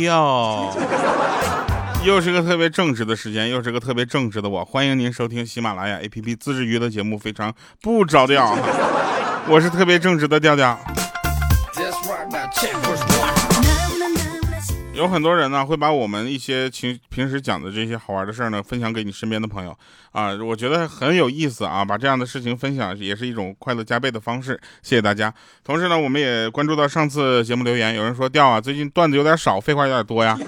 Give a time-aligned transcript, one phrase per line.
[0.00, 0.74] 调。
[2.04, 4.64] 又是个特别正直的时间，又是个特别正直的我。
[4.64, 8.54] 欢迎您收听喜马拉雅 APP 自制娱乐节目，非常不着调。
[9.48, 10.78] 我是特别正直的调调。
[14.94, 19.76] 有很多人呢会把我们一些情平时讲的这些好玩的事儿呢分享给你身边的朋友
[20.12, 24.58] 啊，我觉得很有意思啊，把这样的事情分享也是一种快乐加倍的方式。
[24.82, 25.34] 谢谢大家。
[25.64, 30.38] 同时呢，我们也关注到上次节目留言，有人说调啊，最近段子有点少，废话有点多呀。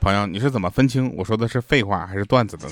[0.00, 2.68] 朋友，你是怎么分清我说的是废话还是段子的？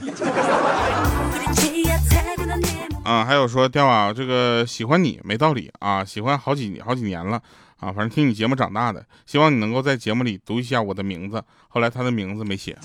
[3.03, 7.43] 啊，还有说调啊，这个喜欢你没道理啊，喜欢好几好几年了
[7.81, 11.43] 啊，反正听你节目长大的，希望你能够在节目里读一下我的名字。
[11.69, 12.77] 后来他的名字没写，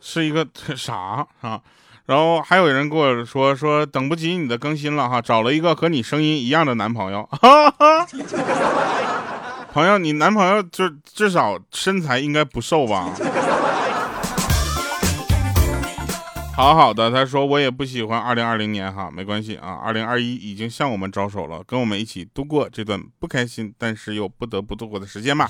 [0.00, 0.46] 是一个
[0.76, 1.60] 啥啊？
[2.06, 7.28] 然后还有人跟我说说等不及你的更新了哈，找了一个和你声音一样的男朋友。
[9.72, 13.10] 朋友，你男朋友就至少身材应该不瘦吧？
[16.56, 25.48] 好好的，他说我也不喜欢二零二零年哈，没关系啊，二零二一已经向我们招手了，跟我们一起度过这段不开心但是又不得不度过的时间吧。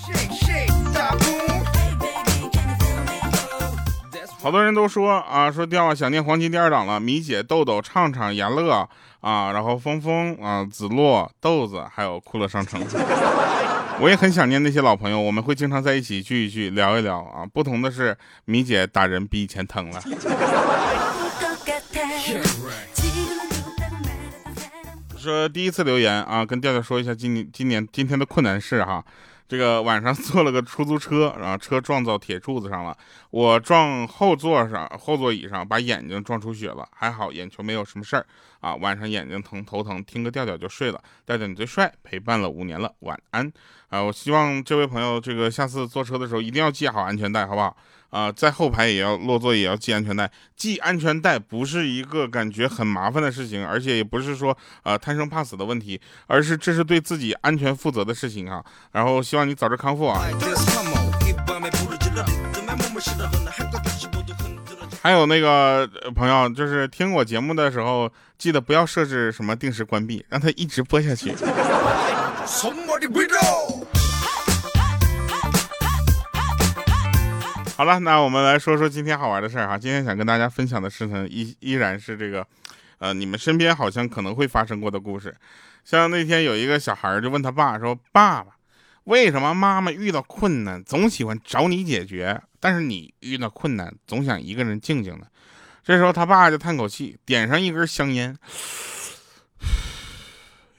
[4.41, 8.89] 好多人都说啊，说掉啊，想念黄金第二档了，米姐、豆豆、畅畅、严乐
[9.21, 12.81] 啊，然后峰峰啊、子洛、豆子，还有酷乐商城。
[14.01, 17.47] 我也很想念那些老朋友，我们会经常在一起聚一聚，聊一聊啊。
[17.53, 20.03] 不同的是，米姐打人比以前疼了。
[25.19, 29.05] 说第一次留言啊，跟调调说一下今年今年今天的困难事哈。
[29.47, 32.97] 这个晚上坐了个出租车，然后车撞到铁柱子上了，
[33.31, 38.25] 我撞后座上后座椅上，把眼睛撞出血了，还好眼球没有什么事儿
[38.61, 38.75] 啊。
[38.75, 40.99] 晚上眼睛疼头疼，听个调调就睡了。
[41.27, 43.53] 调调你最帅，陪伴了五年了，晚安
[43.89, 44.03] 啊！
[44.03, 47.77] 我希望这位朋友这个下次坐车的时候一定要系好安全带，好不好？
[48.15, 50.31] 啊，在后排也要落座，也要系安全带。
[50.57, 58.65] 系安全带不是一个感觉很麻烦的事情，而且也不是说呃贪生怕死的问题，而是这是对自己安全负责的事情啊。
[58.93, 60.23] 然后希望你早日康复啊。
[65.03, 68.09] 还有那个朋友，就是听我节目的时候，
[68.39, 71.35] 记得不要设置什么定时关闭，让它一直播下去。
[77.77, 79.77] 好了，那我们来说说今天好玩的事儿哈。
[79.77, 82.47] 今天想跟大家分享的事情依依然是这个，
[82.99, 85.35] 呃，你们身边好像可能会发生过的故事。
[85.85, 88.53] 像那天有一个小孩就问他爸说：“爸爸，
[89.05, 95.27] 为什么妈妈遇到困难总喜欢找你解决，但是你遇到困难总想一个人静静的？”
[95.83, 98.37] 这时候他爸就叹口气，点上一根香烟，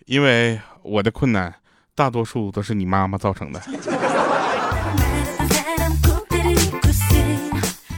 [0.05, 1.53] 因为我的困难
[1.93, 3.61] 大多数都是你妈妈造成的。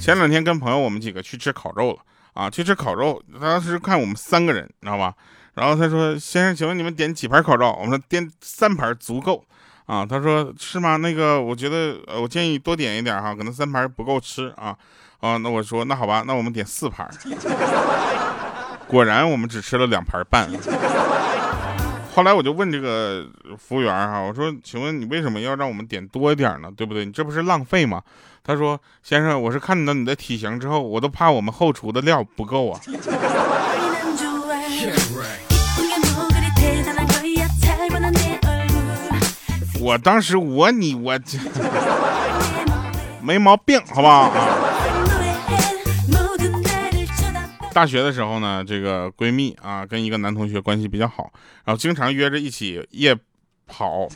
[0.08, 1.98] 前两天跟朋友我们几个去吃烤肉了
[2.34, 5.14] 啊，去吃烤肉，当时看我们三个人，你知道吧？
[5.56, 9.44] 然后他说：“先生，请问你们点几盘烤肉？”我们说：“点三盘足够。”
[9.86, 10.96] 啊，他说：“是吗？
[10.96, 14.74] 那个，我觉得，呃，我建议多点一点哈，可能三盘不够吃啊。”
[15.20, 17.06] 啊，那我说：“那好吧，那我们点四盘。”
[18.88, 20.50] 果然，我们只吃了两盘半。
[22.18, 23.28] 后来我就问这个
[23.60, 26.72] 服务员哈，我说：“请问你为什么要让我们点多一点呢？
[26.76, 27.06] 对不对？
[27.06, 28.02] 你这不是浪费吗？”
[28.44, 32.82] 他说：“先生，我是看到你的体型之后，我都怕我们后厨的料不够啊。
[39.80, 41.38] ”我当时我你我这
[43.22, 44.34] 没毛病，好不好？
[47.78, 51.32] 大学的时候呢，这个闺蜜啊，跟一个男同学关系比较好，
[51.64, 53.16] 然后经常约着一起夜
[53.68, 54.08] 跑。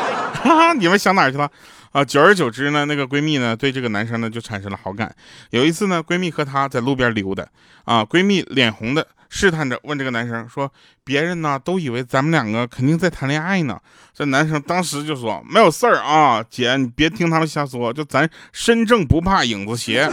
[0.78, 1.50] 你们想哪去了？
[1.92, 5.10] 啊，久而久之呢，那个闺蜜呢，对这个男生呢就产生了好感。
[5.52, 7.46] 有一次呢，闺蜜和他在路边溜达，
[7.86, 10.70] 啊，闺蜜脸红的试探着问这个男生说
[11.02, 13.80] ：“别人呢都以为咱们两个肯定在谈恋爱呢。”
[14.12, 20.06] 这男生当时就说：“没有事儿啊，姐，你别听他们瞎说，就咱身正不怕影子斜。”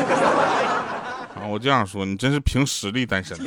[1.47, 3.37] 我这样说，你真是凭实力单身。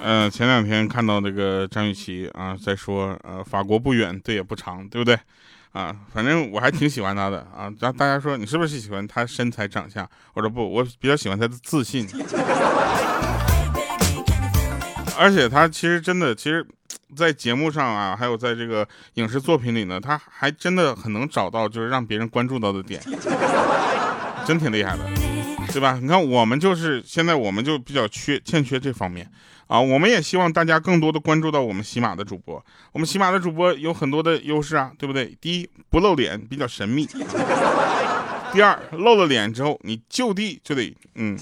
[0.00, 5.18] 嗯，前两天看到那个张雨绮啊，在说，呃，法国不远，对也不长，对不对？
[5.72, 7.70] 啊，反正我还挺喜欢她的啊。
[7.78, 10.08] 然后大家说你是不是喜欢她身材长相？
[10.32, 12.08] 我说不，我比较喜欢她的自信。
[15.18, 16.64] 而且他其实真的，其实，
[17.16, 23.02] 在节目上啊，还有在这个影视作品里呢，他还真的很能找到就是让别人关注到的点。
[24.46, 25.04] 真挺厉害的，
[25.72, 25.98] 对吧？
[26.00, 29.28] 你看我们就是现在我们就比较缺欠缺这方面
[29.66, 35.36] 啊，我们也希望大家更多的关注到我们喜马的主播，我们喜马的主播有很多的优势啊，对不对？
[35.40, 37.04] 第一不露脸，比较神秘；
[38.54, 41.36] 第二露了脸之后，你就地就得嗯。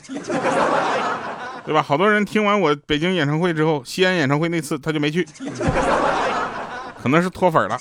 [1.66, 1.82] 对吧？
[1.82, 5.26] 好多人听完我北京演唱会之后，西安演唱会那次他就没去，
[7.02, 7.76] 可能是脱粉了。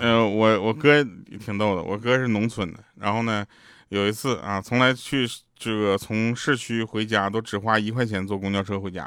[0.00, 1.04] 呃，我我哥
[1.38, 3.44] 挺逗的，我哥是农村的，然后呢，
[3.90, 5.28] 有一次啊，从来去
[5.58, 9.06] 这个从市区回家都只花一块钱坐公交车回家，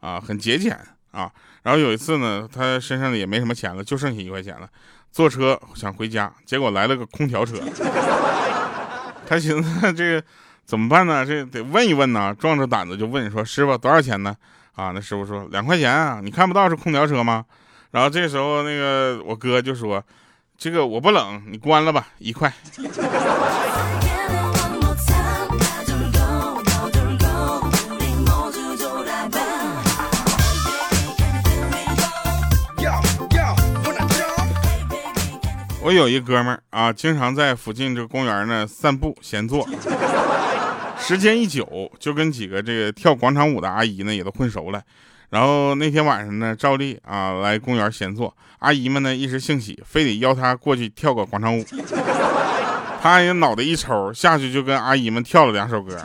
[0.00, 0.76] 啊，很节俭
[1.12, 1.30] 啊。
[1.62, 4.68] 然后有一次呢，他身上也没什么钱了，就剩下一块钱了。
[5.12, 7.56] 坐车想回家，结果来了个空调车。
[9.28, 10.24] 他寻思这个
[10.64, 11.24] 怎么办呢？
[11.24, 12.34] 这得问一问呢。
[12.38, 14.34] 壮着胆子就问说：“师傅多少钱呢？”
[14.74, 17.44] 啊，那师傅说：“两块钱啊，你看不到是空调车吗？”
[17.92, 20.02] 然后这时候那个我哥就说
[20.56, 22.50] ：“这个我不冷，你关了吧，一块。
[35.84, 39.68] ”我有一哥们儿啊，经常在附近这个公园呢散步闲坐，
[40.96, 44.80] 时间一久，就跟几个这个跳广场舞的阿姨呢也都混熟了。
[45.30, 51.64] 然后那天晚上呢，照例啊来公园闲坐，阿姨们呢一时兴起，非得邀他过去跳个广场舞。
[53.02, 56.00] 他也脑袋一抽，下去就跟阿姨们跳了两首歌，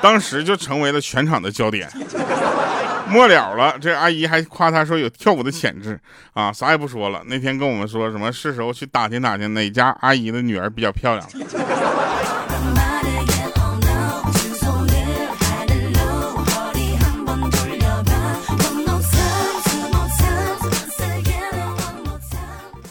[0.00, 1.86] 当时就成为了全场的焦点。
[3.10, 5.98] 末了了，这阿姨还夸他说有跳舞的潜质
[6.34, 7.22] 啊，啥也不说了。
[7.26, 11.26] 那天跟我们说什么，是时候去打听打听哪家阿姨的女儿比较漂亮。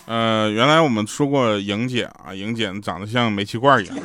[0.07, 3.95] 呃，原来我们说过莹姐啊，莹姐长得像煤气罐一样。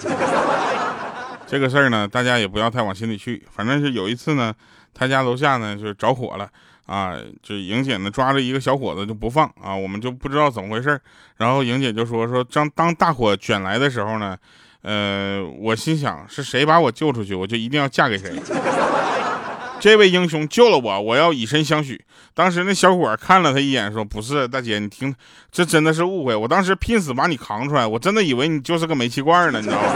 [1.47, 3.43] 这个事儿呢，大家也不要太往心里去。
[3.55, 4.55] 反正是有一次呢。
[4.94, 6.49] 他家楼下呢就着火了
[6.87, 11.00] 啊，就莹姐呢抓着一个小伙子就不放啊，我们就不知道怎么回事
[11.37, 14.37] 然后莹姐就说说当当大火卷来的时候呢，
[14.83, 18.33] 呃，我心想是谁把我救出去，我就一定要嫁给谁。
[19.81, 22.00] 这位英雄救了我，我要以身相许。
[22.35, 25.12] 当时那小伙看了他一眼，说不是大姐，你听，
[25.50, 26.37] 这真的是误会。
[26.37, 29.89] 我当时拼死把你扛出来，我真的以为你就是个煤气罐呢，你知道吗？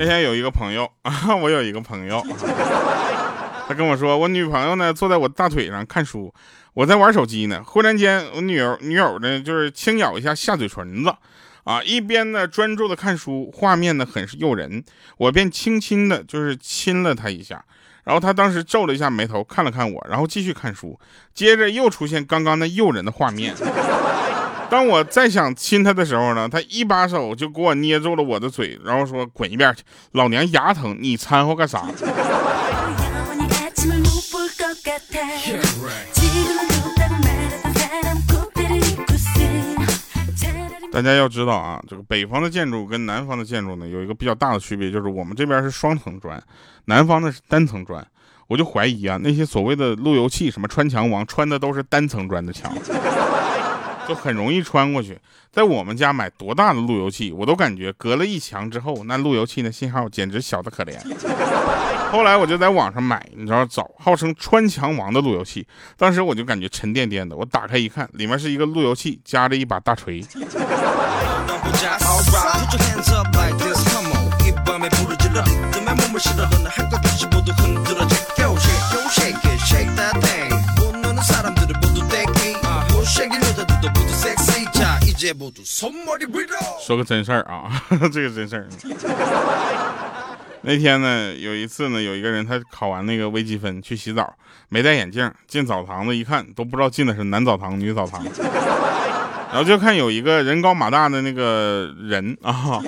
[0.00, 2.24] 那天有一个朋友啊， 我有一个朋友，
[3.68, 6.32] 他跟我说，我女朋友呢坐在我大腿上看书，
[6.72, 11.14] 我在玩手机呢，忽然间我女友女友呢就是轻咬一下下嘴唇子，
[11.64, 14.82] 啊，一边呢专注的看书，画面呢很是诱人，
[15.18, 17.62] 我便轻轻的就是亲了她一下，
[18.04, 20.98] 然后她当时皱了一下眉头，看了看我，然后继续看书，
[21.34, 23.54] 接着又出现刚刚那诱人的画面。
[24.70, 29.82] 当我再想亲他的时候呢，他一把手就给我捏住了我的嘴，然后说：“滚一边去，
[30.12, 31.86] 老娘牙疼，你掺和干啥？”
[40.92, 46.40] 大家要知道啊，这个北方的建筑跟南方的建筑呢，有一个比较大的区别，就是我们这边是双层砖，
[46.84, 48.06] 南方的是单层砖。
[48.48, 52.72] 我就怀疑啊，那些所谓的路由器，什么穿墙王，穿的都是单层砖的墙。
[54.10, 55.16] 就很容易穿过去，
[55.52, 60.96] 在我们家买多大的路由器，我都感觉隔了一墙之后，那路由器的信号简直小的可怜。
[62.10, 65.64] 后来我就在网上买，你知道找号称穿墙王的路由器，
[65.96, 70.20] 当时我就感觉沉甸甸的，我打开一看，里面是一个路由器夹着一把大锤。
[86.80, 87.70] 说个真事儿啊，
[88.12, 88.66] 这个真事儿。
[90.62, 94.36] 那天呢，有一次呢，有一个人他考完那个微积分去洗澡，
[94.68, 98.22] 没戴眼镜，进澡堂子一看，都不知道进的是男澡堂女澡堂。
[99.52, 102.80] 然后就看有一个人高马大的那个人啊，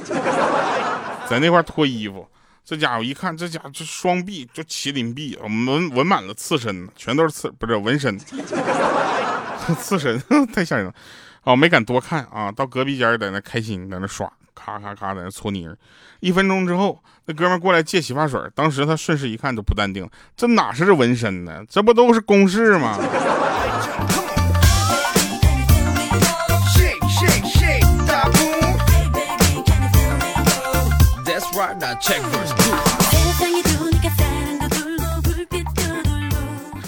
[1.29, 2.29] 在那块脱衣服。
[2.65, 8.17] 这家伙一看，这家伙这双臂就麒麟臂，纹纹满了刺身，全都是刺，不是纹身，
[9.81, 10.23] 刺身
[10.53, 10.95] 太吓人了。
[11.45, 15.77] 哦，没敢多看啊，到隔壁间在那开心，在那刷，咔咔咔在那搓泥儿。
[16.21, 21.65] 一分钟之后，那哥们过来借洗发水，当时他顺势一看就不淡定，这哪是纹身呢？
[21.69, 22.97] 这不都是公式吗？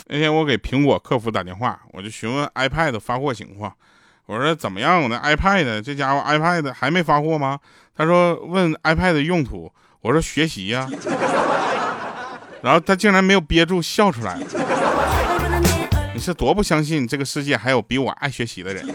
[0.06, 3.74] 那天我给苹果客服打电话，我就询问 iPad 发货情况。
[4.26, 5.02] 我说怎么样？
[5.02, 7.58] 我那 iPad 这家伙 iPad 还没发货吗？
[7.96, 9.70] 他说问 iPad 的用途。
[10.00, 10.88] 我说学习呀。
[12.62, 14.38] 然后他竟然没有憋住笑出来。
[16.14, 18.86] 你是多不相信这个世界还有比我爱学习的人？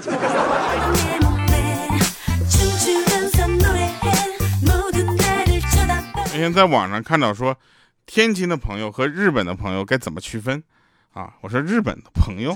[6.32, 7.56] 那天在网上看到说，
[8.06, 10.64] 天津的朋友和日本的朋友该怎么区分？
[11.14, 12.56] 啊，我说日本的朋友，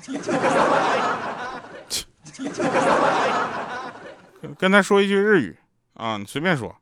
[4.58, 5.58] 跟他说一句日语
[5.96, 6.76] 啊，你随便说。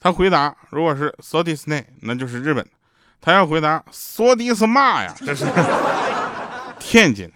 [0.00, 2.66] 他回答，如果是 so this n a 那就是日本。
[3.20, 5.46] 他要回答 so this 嘛呀， 这是
[6.78, 7.30] 天津。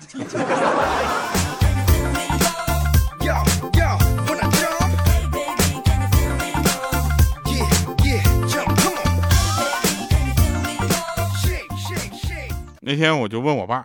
[12.81, 13.85] 那天我就问我爸，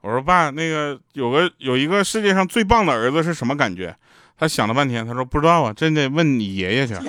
[0.00, 3.94] 我说爸，那个有个有一个世界上最棒的儿子是什么感觉？
[4.36, 6.94] 他想了半天，他说不知道啊，真得问你爷爷去。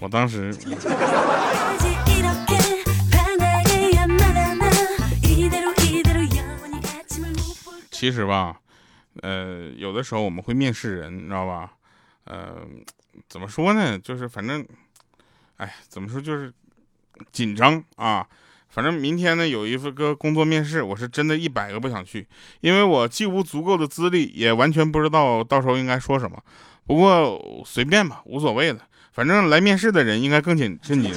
[0.00, 0.54] 我当时，
[7.90, 8.60] 其实吧，
[9.22, 11.72] 呃，有的时候我们会面试人，你知道吧？
[12.24, 12.58] 呃，
[13.28, 13.98] 怎么说呢？
[13.98, 14.64] 就是反正，
[15.56, 16.52] 哎，怎么说就是。
[17.32, 18.24] 紧张啊！
[18.78, 22.24] 反正明天呢有一个工作面试，我是真的一百个不想去，
[22.60, 26.38] 因为我既无足够的资历，也完全不知道到时候应该说什么。
[26.86, 28.78] 不过随便吧，无所谓的，
[29.12, 31.10] 反正来面试的人应该更紧震惊，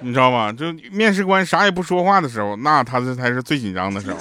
[0.00, 0.50] 你知道吧？
[0.50, 4.16] 就面试官啥也不说话的时候，那他这才是最紧张的时候。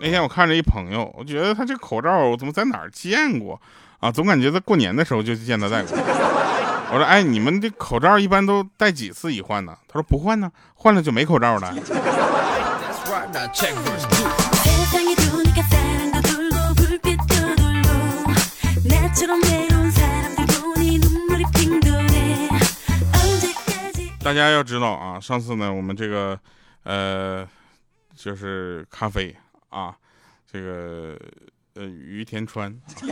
[0.00, 3.60] 那天我看着一朋友，我觉得他这口罩我怎么在哪儿见过？
[4.00, 5.94] 啊，总感觉在过年的时候就见他戴过。
[6.92, 9.76] 我说，哎，你们这口罩一般都戴几次一换呢？
[9.86, 11.74] 他说不换呢，换了就没口罩了。
[24.22, 26.38] 大家要知道啊，上次呢，我们这个
[26.84, 27.46] 呃，
[28.16, 29.36] 就是咖啡
[29.68, 29.94] 啊，
[30.50, 31.18] 这个。
[31.80, 32.70] 呃，于田川，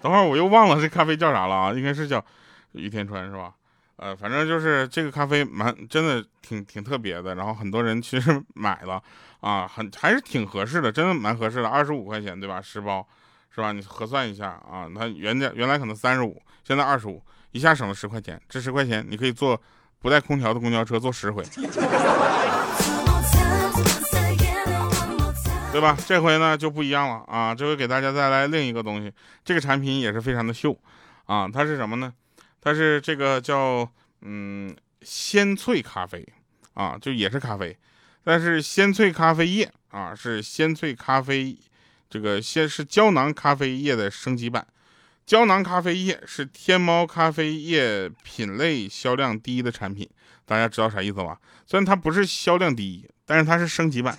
[0.00, 1.72] 等会儿我又忘了这咖啡叫啥了啊？
[1.72, 2.24] 应该是叫
[2.70, 3.52] 于田川是吧？
[3.96, 9.02] 呃，反正就是这个咖啡蛮真的挺挺特别的，然后很多人其实 买了
[9.40, 12.60] 啊，很还是挺合适的，真的蛮合适的，二十五块钱对吧？
[12.60, 13.04] 十包
[13.50, 13.72] 是吧？
[13.72, 17.20] 你核算一下啊，它原价原来可能三十五，现在二十五，
[17.50, 19.60] 一下省了十块钱，这十块钱你可以坐
[19.98, 21.42] 不带空调的公交车坐十回。
[25.74, 25.98] 对吧？
[26.06, 27.52] 这回呢就不一样了啊！
[27.52, 29.12] 这回给大家带来另一个东西，
[29.44, 30.78] 这个产品也是非常的秀
[31.26, 31.48] 啊！
[31.52, 32.14] 它是什么呢？
[32.60, 33.90] 它是这个叫
[34.20, 36.24] 嗯鲜萃咖啡
[36.74, 37.76] 啊，就也是咖啡，
[38.22, 41.58] 但是鲜萃咖啡液啊是鲜萃咖啡，
[42.08, 44.64] 这个先是胶囊咖啡液的升级版。
[45.26, 50.08] 胶囊咖啡液是天猫咖啡液品类销量第一的产品，
[50.46, 51.36] 大家知道啥意思吧？
[51.66, 54.16] 虽然它不是销量第一，但是它是升级版。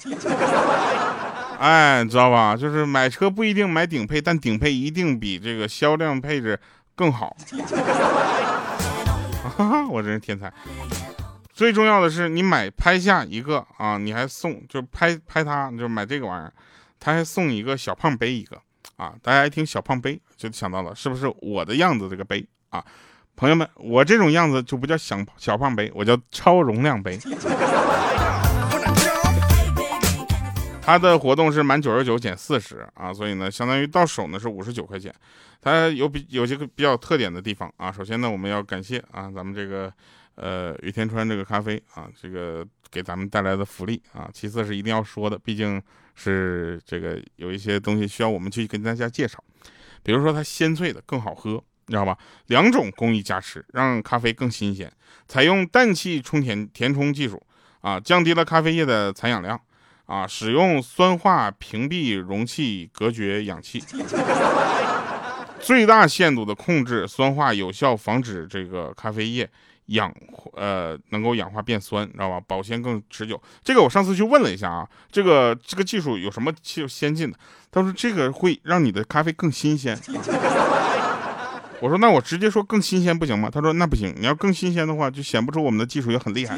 [1.59, 2.55] 哎，你知道吧？
[2.55, 6.59] 就是买车不一定买顶配，但顶配一定比这个销量配置
[6.95, 7.35] 更好。
[9.89, 10.51] 我真是天才！
[11.53, 16.51] 最重要的是，你买拍下一个啊，你还送，就拍拍它，就买这个玩意儿，
[16.99, 18.59] 他还送一个小胖杯一个
[18.97, 19.13] 啊。
[19.21, 22.83] 大家一听小胖杯，就想到了是不是我的样子这个杯啊？
[23.37, 27.17] 朋友们，我这种样子就不叫小小胖杯，我叫超容量杯。
[30.85, 35.11] 它的活动是满九十九减四十啊，所以呢，相当于到手呢是五十九块钱。
[35.59, 37.91] 它有比有些个比较特点的地方啊。
[37.91, 39.91] 首先呢，我们要感谢啊，咱们这个
[40.35, 44.29] 呃雨天川这个咖啡啊，这个给咱们带来的福利啊。
[44.31, 45.81] 其次是一定要说的，毕竟
[46.13, 49.43] 是这个有一些东西需要我们去跟大家介绍，
[50.03, 51.53] 比如说它鲜萃的更好喝，
[51.87, 52.15] 你知道吧？
[52.45, 54.91] 两种工艺加持，让咖啡更新鲜。
[55.27, 57.41] 采用氮气充填填充技术
[57.81, 59.59] 啊，降低了咖啡液的残氧量。
[60.05, 63.83] 啊，使用酸化屏蔽容器隔绝氧气，
[65.59, 69.49] 最大限度的控制酸化，有效防止这个咖啡液
[69.87, 70.13] 氧
[70.53, 72.39] 呃能够氧化变酸，知道吧？
[72.47, 73.41] 保鲜更持久。
[73.63, 77.37] 这个我上次去问了一下啊，这个这个技术有什么先先进的？
[77.71, 79.99] 他说这个会让你的咖啡更新鲜。
[81.81, 83.49] 我说那我直接说更新鲜不行吗？
[83.51, 86.57] 他说那不行，你要更新鲜的话，就显不出我们的技术也很厉害。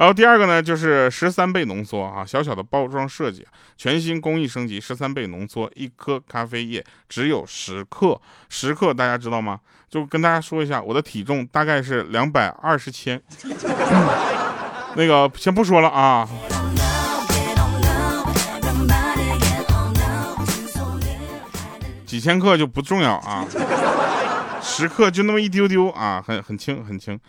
[0.00, 9.60] 然后第二个呢，就是十三倍浓缩啊，小小的包装设计，全新工艺升级，十三倍浓缩，一颗咖啡液只有十克，十克大家知道吗？
[9.90, 13.20] 就跟大家说一下，我的体重大概是两百二十千，
[14.94, 16.26] 那个先不说了啊。
[22.06, 23.44] 几千克就不重要啊，
[24.62, 27.20] 十克就那么一丢丢啊，很很轻很轻，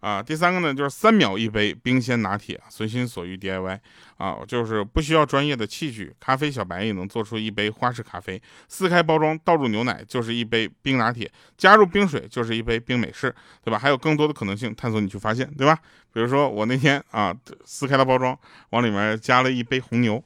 [0.00, 3.78] 啊，第三个呢就是三秒一杯冰鲜拿铁，随心所欲 DIY
[4.16, 13.78] 啊，就是不需要专业的器具，咖啡小白也能做出一杯花式咖啡，撕开包装倒入牛奶就是一杯冰拿铁，加入冰水就是一杯冰美式，对吧？
[13.78, 15.76] 还有更多的可能性，探索你去发现，对吧？
[16.12, 18.38] 比如说我那天啊撕开了包装，
[18.70, 20.22] 往里面加了一杯红牛。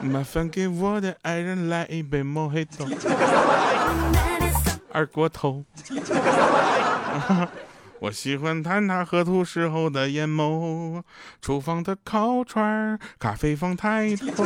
[0.00, 2.86] 麻烦给我的爱人来一杯莫黑豆，
[4.90, 5.62] 二锅头。
[8.00, 11.02] 我喜欢看他喝吐时候的眼眸，
[11.42, 14.44] 厨房的烤串咖啡放太多。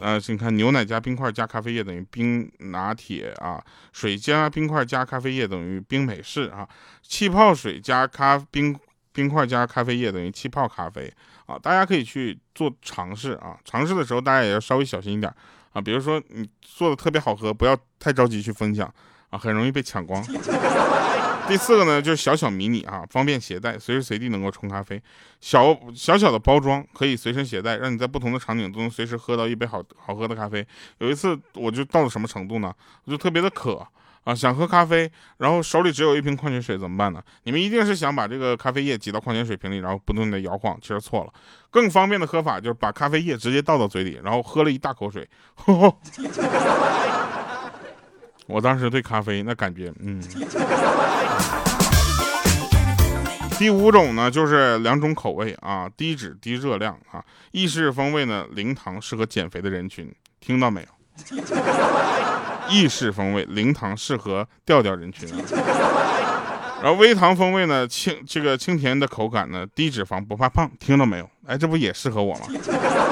[0.00, 3.60] 啊，请看牛奶加冰块加咖啡液等于冰拿铁啊，
[3.92, 6.68] 水加冰块加咖啡液等于冰美式啊，
[7.02, 8.78] 气泡水加咖冰。
[9.10, 11.12] 冰块加咖啡液等于气泡咖啡
[11.46, 11.58] 啊！
[11.58, 15.34] 大家可以去做尝试啊，尝试的时候大家也要稍微小心一点
[15.72, 15.80] 啊。
[15.80, 18.94] 比如说你做的特别好喝，不要太着急去分享
[19.30, 20.22] 啊，很容易被抢光。
[21.48, 25.02] 第四个呢，就是小小迷你啊，方便携带，随时随地能够冲咖啡。
[25.40, 30.66] 小小小的包装可以随身携带，让你在不同的场景都能随时喝到一杯好好喝的咖啡。
[30.98, 32.72] 有一次我就到了什么程度呢？
[33.04, 33.86] 我就特别的渴。
[34.24, 37.22] 啊，想喝咖啡，然后手里只有一瓶矿泉水，怎么办呢？
[37.44, 41.32] 你们一定是想把这个咖啡液挤到矿泉水瓶里，然后不断的摇晃，其实错了。
[41.70, 45.26] 更方便的喝法就是把咖啡液直接倒到嘴里，然后喝了一大口水。
[48.48, 50.20] 我当时对咖啡那感觉，嗯。
[53.58, 60.88] 第五种呢，就是两种口味啊，低脂低热量啊，意式风味呢，零糖，适合减肥的人群，听到没有？
[62.70, 65.28] 意式风味零糖适合调调人群，
[66.80, 71.28] 然后微糖风味呢清这个清甜的口感呢低脂肪不怕胖，听到没有？
[71.48, 72.46] 哎，这不也适合我吗？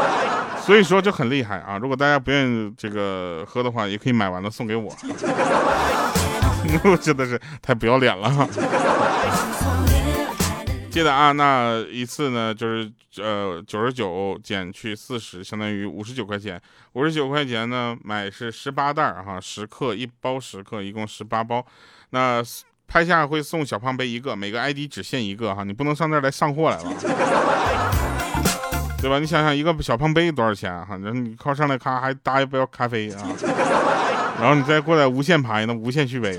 [0.60, 1.78] 所以说就很厉害啊！
[1.78, 4.94] 如果大家不愿意这个喝的话，也可以买完了送给我。
[6.84, 8.48] 我真的是太不要脸了。
[10.90, 16.60] 记得啊，那一次呢，就是呃九十九减去四十，相当于五十九块钱。
[16.94, 21.64] 五十九块钱呢，买是十八袋哈，十克一包，十克一共十八包。
[22.10, 22.42] 那
[22.88, 26.92] 拍下会送小胖杯一个，每个 ID 只限一个哈，你不能上这儿来上货来了，
[29.00, 29.18] 对吧？
[29.20, 30.96] 你想想一个小胖杯多少钱哈？
[30.96, 33.22] 然后你靠上来咔还搭一杯咖啡啊，
[34.40, 36.38] 然后你再过来无限拍，那无限续杯。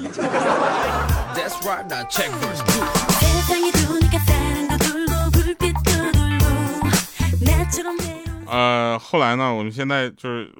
[8.47, 10.51] 呃，后来呢，我们现在就是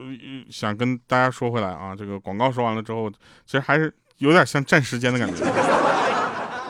[0.49, 3.09] 想跟大家说回来啊，这个广告说完了之后，
[3.45, 5.43] 其实还是有点像占时间的感觉。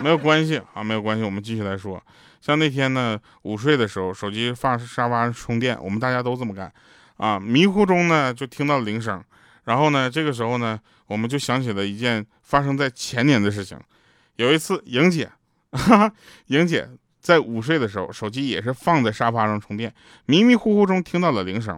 [0.02, 2.02] 没有关系啊，没有关系，我们继续来说。
[2.42, 6.72] 像那天呢，午睡的时候，手机放沙发上充电，我们大家都这么干
[7.18, 7.40] 啊。
[7.40, 9.24] 迷糊中呢，就听到铃声，
[9.66, 13.80] 然后呢，这个时候呢，我们就想起了一件发生在前年的事情。
[14.36, 15.30] 有一次，莹姐，
[15.72, 16.14] 哈哈，
[16.48, 16.88] 莹姐。
[17.20, 19.94] 在午睡的时候，手机也是放在沙发上充电，
[20.28, 21.78] 迷迷糊糊中听到了铃声，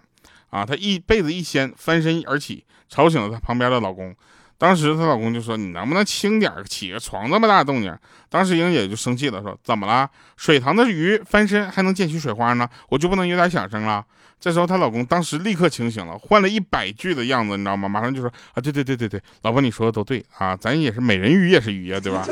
[0.52, 4.16] 啊，她一被子一掀，翻身而起，吵醒了她旁边的老公。
[4.60, 7.98] 当时她老公就说：“你能不能轻点起个床这么大动静？”
[8.30, 10.08] 当时英姐就生气了，说：“怎么了？
[10.36, 12.70] 水塘的鱼翻身还能溅起水花呢？
[12.90, 14.06] 我就不能有点响声了？”
[14.38, 17.88] 这时候她老公当时立刻清醒了，换了一百句的样子，你知道吗？
[17.88, 22.26] 马上就说：“啊，对对对对对，老婆你说的都对啊，咱也是美人鱼也是鱼呀，对吧？”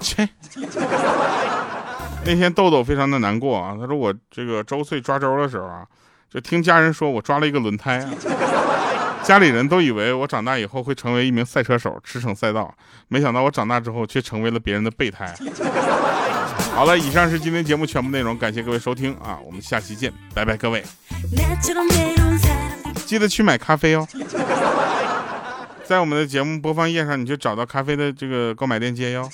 [0.00, 0.28] 切
[2.24, 5.86] 那天豆豆非常的难过啊，他说我这个周岁抓周的时候啊，
[6.36, 8.10] 就听家人说我抓了一个轮胎啊，
[9.24, 12.74] 家里人都以为我长大以后会成为一名赛车手，驰骋赛道，
[13.08, 15.34] 没想到我长大之后却成为了别人的备胎。
[16.74, 20.84] 好了，以上是今天节目全部内容，感谢各位收听啊，我们下期见，拜拜各位，
[23.06, 24.06] 记得去买咖啡哦。
[25.88, 29.26] 在我们的节目播放页上，你就找到咖啡的这个购买链接哟。